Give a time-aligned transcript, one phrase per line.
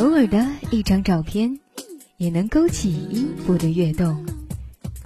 [0.00, 1.60] 偶尔的一张照片，
[2.16, 4.24] 也能勾起音符的跃动。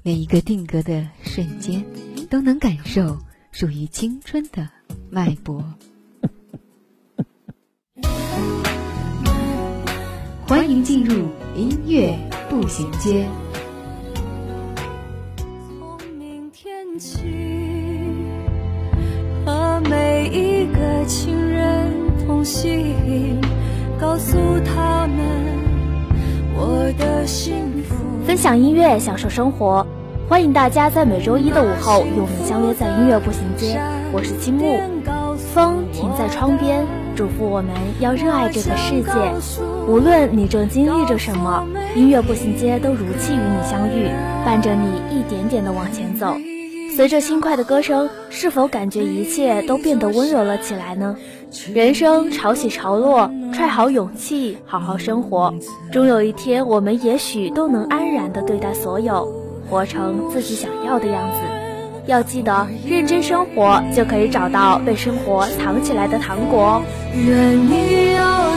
[0.04, 1.84] 每一个定格的瞬间，
[2.30, 3.18] 都能感受
[3.50, 4.68] 属于青春的
[5.10, 5.64] 脉搏。
[10.46, 12.16] 欢迎进入音乐
[12.48, 13.26] 步行街。
[15.36, 17.18] 从明天起，
[19.44, 21.92] 和每一个亲人
[22.24, 23.40] 同行，
[24.04, 25.24] 告诉他们
[26.54, 27.94] 我的幸福。
[28.26, 29.84] 分享音乐，享受生活，
[30.28, 33.80] 欢迎大家在每周一的午后与我们相约在音乐步行街。
[34.12, 34.78] 我是金木，
[35.54, 36.84] 风停在窗边，
[37.16, 39.10] 嘱咐我们要热爱这个世界。
[39.88, 41.66] 无论你正经历着什么，
[41.96, 44.10] 音乐步行街都如期与你相遇，
[44.44, 46.36] 伴着你一点点的往前走。
[46.94, 51.16] 随着轻快的歌声，是否感觉一切都变得温柔了起来呢？
[51.72, 55.54] 人生潮起潮落，揣好勇气，好好生活。
[55.92, 59.32] 终有一天，我们也许都能安然地对待所有，
[59.70, 61.38] 活成自己想要的样子。
[62.06, 66.82] 要记得，认真生活，就可以找到被生活藏起来的糖果。
[67.14, 68.56] 愿你有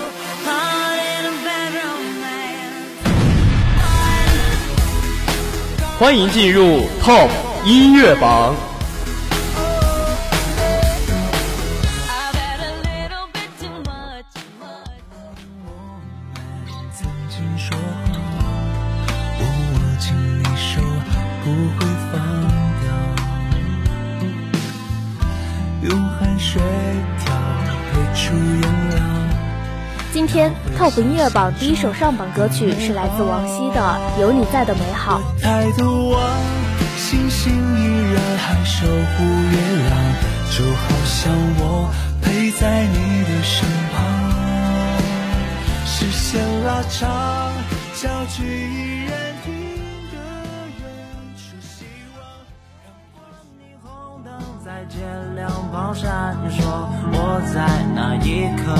[6.01, 7.29] 欢迎进入 Top
[7.63, 8.55] 音乐榜。
[25.83, 26.59] 用汗水
[27.19, 27.35] 调
[27.91, 28.90] 配出颜料。
[30.13, 35.21] 今天 Top 音乐榜第一首上榜歌曲是来自王晰的《有你在的美好》。
[35.41, 36.21] 抬头望，
[36.97, 39.57] 星星依然还守护月
[39.87, 39.97] 亮，
[40.51, 41.89] 就好像我
[42.21, 44.03] 陪在你的身旁。
[45.85, 47.53] 视线拉长，
[47.95, 49.53] 焦距依然定
[50.11, 50.17] 格
[50.77, 50.83] 远
[51.37, 51.85] 处，希
[52.17, 52.21] 望
[52.83, 53.23] 让光
[53.55, 54.29] 霓虹灯
[54.65, 54.97] 在街
[55.37, 56.59] 两旁闪烁。
[57.13, 57.63] 我在
[57.95, 58.75] 那一刻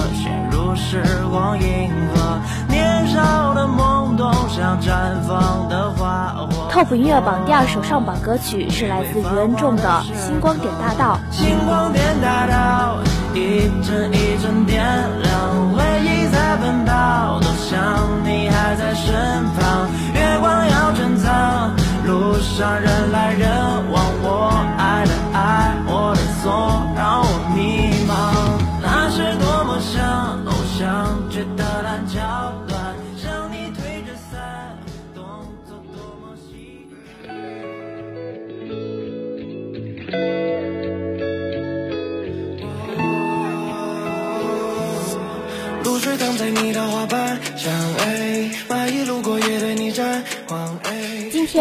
[0.75, 6.69] 时光银河，年少的懵懂像绽放的花火。
[6.71, 9.83] Top 音乐榜第二首上榜歌曲是来自于恩重的
[10.17, 11.19] 《星光点大道》。
[11.35, 12.97] 星光点大道，
[13.33, 14.83] 一帧一帧点
[15.21, 17.79] 亮，回忆在奔跑，多想
[18.23, 19.13] 你还在身
[19.55, 19.89] 旁。
[20.13, 23.49] 月光要珍藏，路上人来人
[23.91, 27.90] 往，我爱的爱，我的错让我迷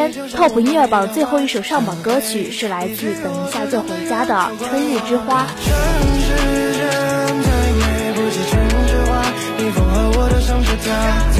[0.08, 4.34] 天 Top 音乐榜最后一首上榜歌曲是来自《等一下就回家》的
[4.68, 5.44] 《春日之花》。
[5.66, 5.76] 城
[6.22, 6.32] 市
[6.78, 9.10] 人太美，不及春之花，
[9.58, 11.39] 逆风和我都想着它。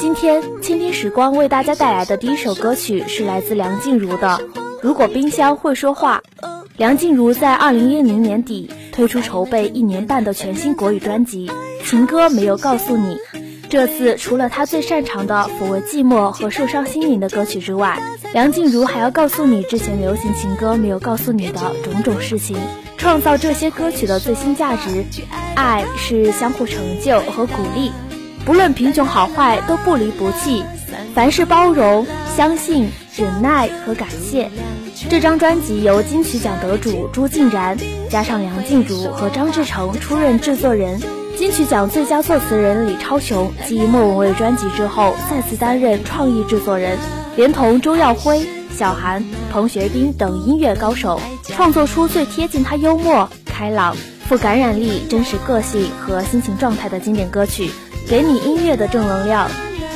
[0.00, 4.28] 今天倾听时光为大家带来的第一首歌曲是来自梁静茹的
[4.80, 6.22] 《如果冰箱会说话》。
[6.78, 11.46] 梁静茹在二零一零年底推出筹备一年半的全新国语专辑
[11.88, 13.16] 《情歌没有告诉你》。
[13.68, 18.00] 这次除了她最擅长的抚慰寂寞和受伤心灵的歌曲之外，
[18.32, 22.56] 梁静茹还要告诉你之前流行情歌没有告诉你的种种事情，
[23.02, 25.04] 创造这些歌曲的最新价值。
[25.56, 27.90] 爱是相互成就和鼓励，
[28.44, 30.62] 不论贫穷好坏都不离不弃，
[31.12, 32.06] 凡事包容、
[32.36, 34.48] 相信、忍耐和感谢。
[35.10, 37.76] 这张专辑由金曲奖得主朱静然
[38.08, 41.00] 加上梁静茹和张志成出任制作人。
[41.36, 46.96] 金曲奖最佳作词人李超雄继莫文蔚专辑之后再次担任创意制作人，
[47.34, 51.20] 连同周耀辉、小韩、彭学斌等音乐高手，
[51.54, 53.94] 创作出最贴近他幽默、开朗、
[54.26, 57.70] 富感染力、真实个性和心情状态的经典歌曲，
[58.08, 59.50] 给你音乐的正能量，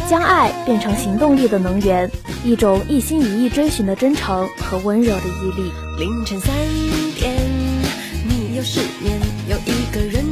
[0.09, 2.11] 将爱变成行动力的能源，
[2.45, 5.73] 一种一心一意追寻的真诚和温柔的毅力。
[5.99, 6.55] 凌晨三
[7.19, 7.35] 点，
[8.29, 9.19] 你又失眠，
[9.49, 10.23] 有一个人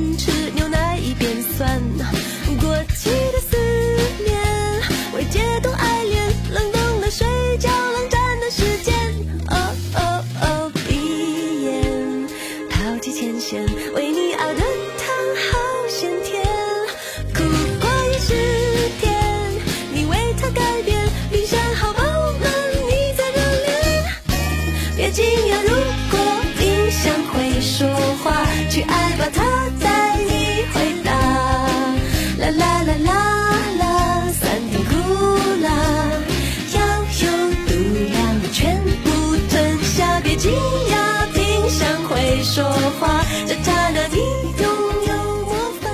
[28.75, 29.41] 去爱吧，它
[29.79, 31.13] 带你回答。
[32.41, 33.13] 啦啦啦啦
[33.79, 33.87] 啦，
[34.33, 34.91] 酸甜苦
[35.63, 35.71] 辣，
[36.75, 36.83] 要
[37.23, 37.25] 有
[37.69, 37.71] 度
[38.11, 38.19] 量，
[38.53, 40.19] 全部吞下。
[40.25, 40.51] 别惊
[40.91, 42.65] 讶，冰箱会说
[42.99, 44.17] 话，这刹那你
[44.61, 44.67] 拥
[45.07, 45.89] 有魔法。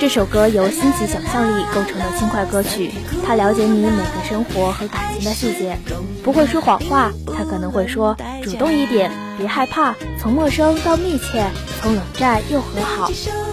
[0.00, 2.90] 这首歌由新奇想象力构成的轻快歌曲，
[3.24, 5.78] 它了解你每个生活和感情的细节，
[6.24, 11.46] 不会说谎话，它可能会说主动一点，别害怕，从陌生到密切，
[11.80, 13.10] 从冷战又和好，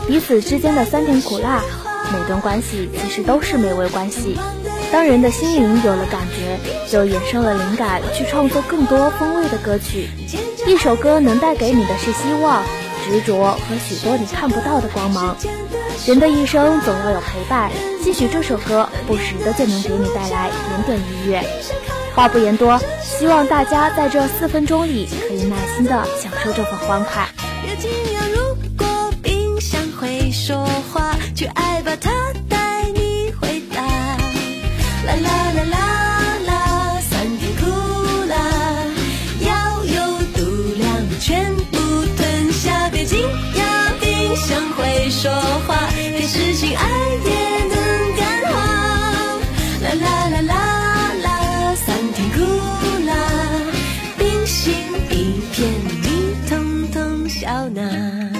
[0.08, 1.62] 彼此之间的酸甜苦辣，
[2.12, 4.38] 每段关系其实都是美味关系。
[4.92, 6.60] 当人的心灵有了感觉，
[6.90, 10.10] 就衍生了灵感，去创作更多风味的歌曲。
[10.66, 12.64] 一首歌能带给你的是希望、
[13.06, 15.36] 执着和许多你看不到的光芒。
[16.08, 17.72] 人的一生总要有陪伴，
[18.04, 21.44] 兴许这首歌不时的就能给你带来点点愉悦。
[22.16, 27.28] 话不言多，希望大家在这四分钟里可以耐心的享受这份欢快。
[27.62, 32.10] 别惊讶，如果冰箱会说话，去爱吧，它
[32.48, 33.82] 带你回答。
[33.84, 35.78] 啦啦啦啦
[36.48, 37.66] 啦，酸甜苦
[38.30, 38.36] 辣，
[39.42, 40.40] 要有度
[40.78, 41.78] 量，全部
[42.16, 42.90] 吞下。
[42.90, 43.20] 别惊
[43.56, 45.30] 讶，冰箱会说
[45.68, 46.86] 话，别失信爱
[57.56, 58.35] 到哪？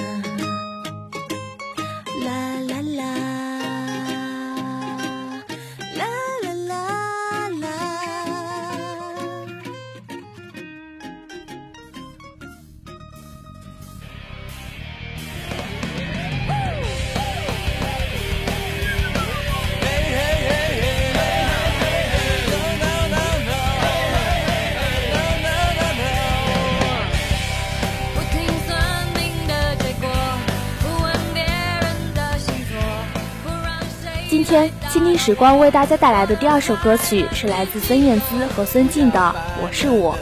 [34.28, 39.18] 今天倾听时光为大家带来的第二首歌曲是来自孙燕姿和孙静的
[39.62, 40.14] 《我是我》。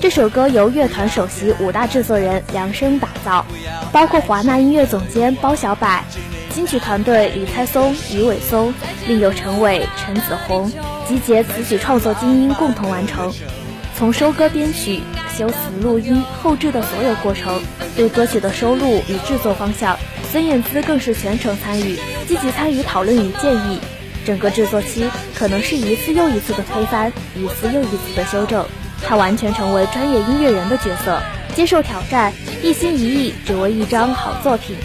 [0.00, 3.44] 这首歌由乐团首席五大制作人量身打造，
[3.92, 6.02] 包括华纳音乐总监包小柏、
[6.54, 8.72] 金曲团队李开松、于伟松，
[9.06, 10.72] 另有陈伟、陈子红，
[11.06, 13.30] 集结词曲创作精英共同完成。
[13.94, 15.02] 从收歌编曲、
[15.36, 17.60] 修辞、录音、后制的所有过程。
[17.94, 19.98] 对歌曲的收录与制作方向，
[20.32, 21.98] 孙燕姿更是全程参与，
[22.30, 23.80] 积极参与讨论与建议。
[24.24, 28.64] 整个制作期可能是一次又一次的推翻，一次又一次的修正。
[29.04, 31.20] 他完全成为专业音乐人的角色，
[31.56, 32.32] 接受挑战，
[32.62, 34.76] 一心一意只为一张好作品。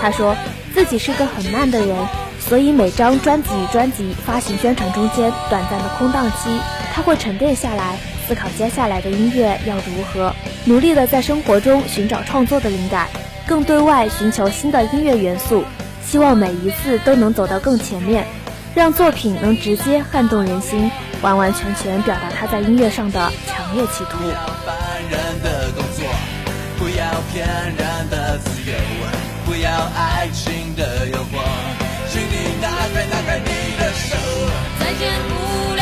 [0.00, 0.36] 他说
[0.72, 1.96] 自己是个很慢的人，
[2.38, 6.60] 所以每张专辑与专辑发行宣传中间短暂的空档期，
[6.94, 7.98] 他会沉淀下来，
[8.28, 10.32] 思考接下来的音乐要如何，
[10.64, 13.08] 努力的在生活中寻找创作的灵感，
[13.48, 15.64] 更对外寻求新的音乐元素，
[16.06, 18.26] 希望每一次都能走到更前面。
[18.74, 20.90] 让作品能直接撼动人心，
[21.22, 24.18] 完完全全表达他在音乐上的强烈企图。
[26.76, 28.74] 不要骗人的自由，
[29.46, 31.38] 不要爱情的诱惑，
[32.10, 33.46] 请你打开打开你
[33.78, 34.16] 的手。
[34.80, 35.73] 再见无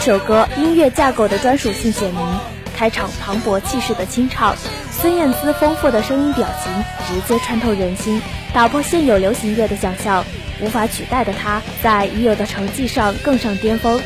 [0.00, 2.26] 首歌音乐架构的专属性显明，
[2.74, 4.56] 开场磅礴气势的清唱，
[4.90, 6.72] 孙燕姿丰富的声音表情
[7.06, 8.20] 直接穿透人心，
[8.54, 10.24] 打破现有流行乐的想象。
[10.60, 14.00] 无法取代的她，在已有的成绩上更上巅峰。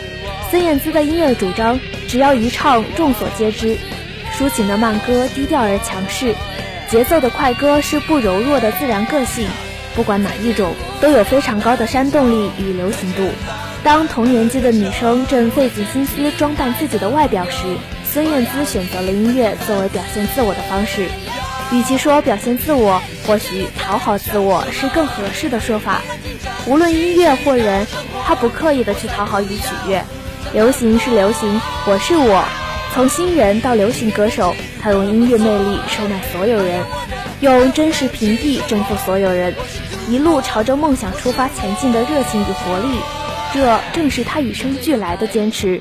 [0.51, 1.79] 孙燕姿的音乐主张。
[2.07, 3.77] 只要一唱，众所皆知。
[4.39, 6.37] 抒情的慢歌低调而强势，
[6.89, 9.49] 节奏的快歌是不柔弱的自然个性。
[9.97, 13.29] 不管哪一种，都有非常高的煽动力与流行度。
[13.85, 17.77] 当同年纪的女生正费尽心思装扮自己的外表时，
[18.11, 21.07] 孙燕姿选择了音乐作为表现自我的方式。
[21.71, 26.01] 与其说表现自我，或许讨好自我是更合适的说法。
[26.67, 27.87] 无论音乐或人，
[28.25, 30.03] 她不刻意的去讨好与取悦。
[30.55, 32.43] 流行是流行，我是我。
[32.95, 36.83] 从新人到流行歌手，她用音乐魅力收买所有人，
[37.41, 39.55] 用真实平地征服所有人，
[40.09, 42.99] 一路朝着梦想出发前进的热情与活力，
[43.55, 45.81] 这正是他与生俱来的坚持。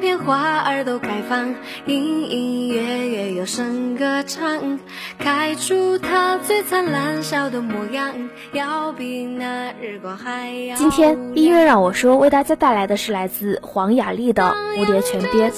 [0.00, 1.54] 片花儿都开放，
[1.86, 4.78] 隐隐约约有声歌唱，
[5.18, 8.14] 开出它最灿烂笑的模样，
[8.52, 10.76] 要比那日光还要。
[10.76, 15.50] 今天音乐让我说为大家带来的是来自黄雅莉的《蝴蝶泉边》。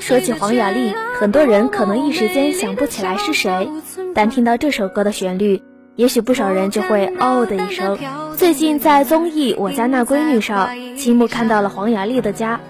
[0.00, 3.68] 说起黄雅莉，很多人可能一时间想不起来是谁，
[4.14, 5.62] 但听到这首歌的旋律。
[5.96, 7.98] 也许不少人就会哦的一声。
[8.36, 12.60] 最近在综艺《我家那闺女》上，青木看到了黄雅莉的家，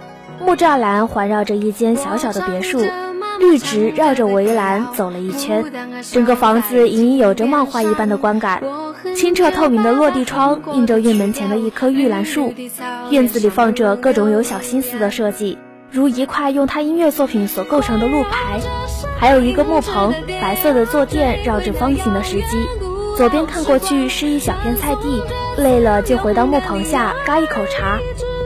[0.44, 2.80] 木栅栏环绕着一间小小的别墅，
[3.38, 5.64] 绿植绕着围栏走了一圈，
[6.12, 8.62] 整个房子隐隐有着漫画一般的观感。
[9.14, 12.52] 清澈透明的落地窗映着院门前的一棵玉兰树，
[13.10, 15.58] 院子里放着各种有小心思的设计，
[15.90, 18.60] 如一块用他音乐作品所构成的路牌，
[19.18, 22.66] 还有一个木棚，白色的坐垫绕着方形的石基。
[23.16, 25.22] 左边看过去是一小片菜地，
[25.56, 27.98] 累了就回到木棚下嘎一口茶，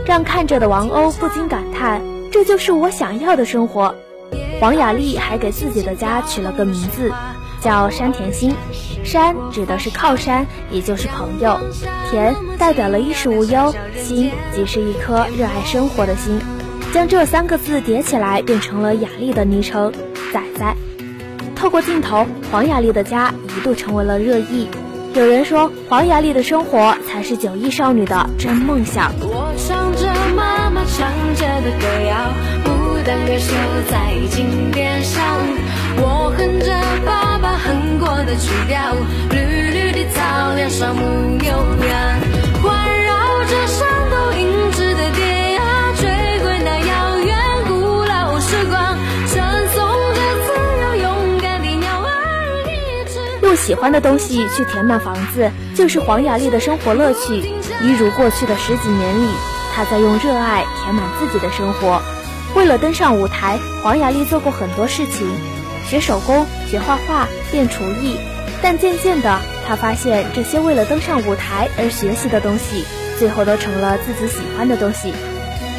[0.07, 2.02] 让看着的王鸥不禁感叹：
[2.33, 3.95] 这就是我想要的生活。
[4.61, 7.12] 黄雅莉还给自己的家取了个名字，
[7.61, 8.54] 叫山田心。
[9.04, 11.59] 山指的是靠山，也就是朋友；
[12.11, 16.40] 田代表了衣食无忧，心即是一颗热爱生活的心。
[16.92, 19.92] 将这三个字叠起来，变成了雅丽的昵称
[20.33, 20.76] 仔仔。
[21.54, 24.69] 透过镜头，黄雅莉的家一度成为了热议。
[25.14, 29.12] 有人说，黄雅莉的生活才是九亿少女的真梦想。
[29.67, 32.33] 唱着妈妈唱着的歌谣，
[32.64, 33.55] 牡丹歌手
[33.90, 35.23] 在经典上。
[35.97, 36.73] 我哼着
[37.05, 38.95] 爸爸哼过的曲调，
[39.31, 41.02] 绿绿的草原上牧
[41.38, 42.21] 牛羊，
[42.62, 45.61] 环绕着山头银枝的蝶呀，
[45.97, 46.09] 追
[46.43, 47.37] 归那遥远
[47.69, 48.97] 古老时光，
[49.29, 49.76] 传颂
[50.14, 50.49] 着自
[50.81, 52.09] 由勇敢的鸟儿
[52.67, 53.21] 一直。
[53.43, 57.55] 用喜欢的东西去填满房子，就是黄雅莉的生活乐趣。
[57.82, 59.28] 一如过去的十几年里，
[59.75, 62.02] 他在用热爱填满自己的生活。
[62.54, 65.26] 为了登上舞台，黄雅莉做过很多事情，
[65.87, 68.16] 学手工、学画画、练厨艺。
[68.62, 72.84] 但渐渐的，她发现这些为了登上舞台而学习的东西，
[73.18, 75.14] 最后都成了自己喜欢的东西。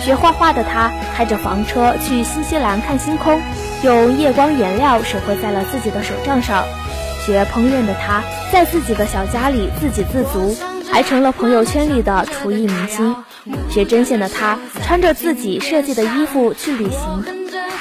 [0.01, 3.39] 学画画的她，开着房车去新西兰看星空，
[3.83, 6.65] 用夜光颜料手绘在了自己的手账上。
[7.23, 10.57] 学烹饪的她，在自己的小家里自给自足，
[10.91, 13.15] 还成了朋友圈里的厨艺明星。
[13.69, 17.23] 学针线的她，穿着自己设计的衣服去旅行。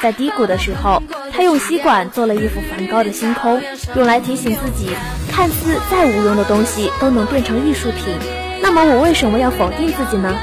[0.01, 1.03] 在低谷的时候，
[1.33, 3.61] 她用吸管做了一幅梵高的星空，
[3.95, 4.91] 用来提醒自己，
[5.31, 8.15] 看似再无用的东西都能变成艺术品。
[8.63, 10.35] 那么我为什么要否定自己呢？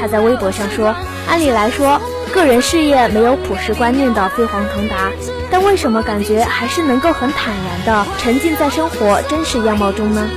[0.00, 0.94] 她在微博上说
[1.28, 2.00] ：“按理来说，
[2.32, 5.12] 个人事业没有普世观念的飞黄腾达，
[5.50, 10.28] 但为什么感觉还是能够很坦然地沉浸在生活真实样貌中呢？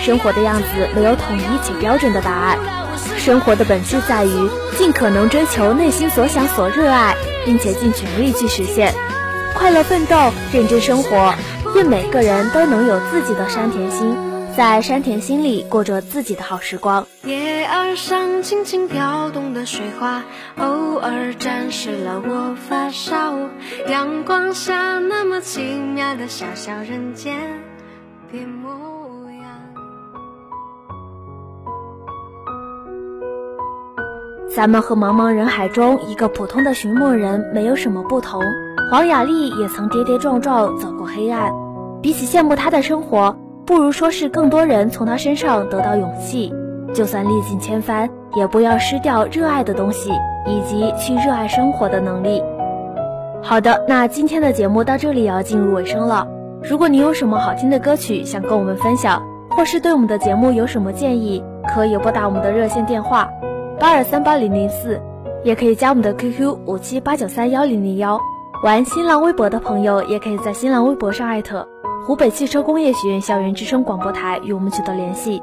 [0.00, 2.58] 生活的样子没有统一且标准的答案，
[3.16, 7.14] 生活的本质在于尽可能追求内心所想所热爱，
[7.44, 8.94] 并且尽全力去实现。
[9.54, 11.34] 快乐奋斗，认真生活，
[11.74, 14.16] 愿每个人都能有自己的山田心，
[14.56, 17.06] 在山田心里过着自己的好时光。
[17.24, 20.22] 叶儿上轻轻飘动的水花，
[20.58, 23.50] 偶尔沾湿了我发梢。
[23.88, 27.36] 阳光下那么奇妙的小小人间
[28.32, 28.87] 的模
[34.54, 38.42] 咱们和茫茫人海中一个普通的寻梦人没有什么不同。
[38.90, 41.52] 黄雅莉也曾跌跌撞撞走过黑暗，
[42.00, 46.52] 比起羡慕她的生活，不如说是更多人从她身上得到勇气。
[46.94, 50.10] 就算历尽千帆，也不要失掉热爱的东西，
[50.46, 52.42] 以及去热爱生活的能力。
[53.42, 56.26] 好的，那今天的节目到这里也要进入尾声了。
[56.62, 63.28] 如果你有什么好听的歌曲想跟我们分享，或是对我们的节目有什么建议，可以拨打我们的热线电话
[63.80, 65.00] 八二三八零零四，
[65.44, 68.18] 也可以加我们的 QQ 五七八九三幺零零幺。
[68.64, 71.64] 玩新浪微博的朋友，也可以在新浪微博上艾特
[72.04, 75.40] 湖北汽车工业学院校园之声广播台与我们取得联系。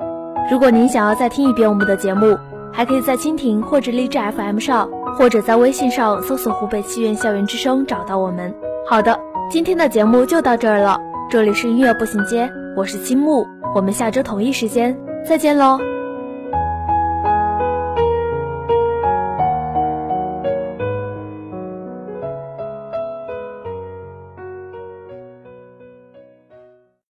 [0.52, 2.38] 如果您想要再听一遍我们的节目，
[2.74, 8.54] 还可以在蜻蜓或者荔枝 FM 上，或者在微信上搜索“湖北汽院校园之声”找到我们。
[8.86, 9.18] 好的，
[9.50, 11.00] 今天的节目就到这儿了。
[11.30, 15.80] 这里是音乐步行街，我是青木，我们下周同一时间再见喽。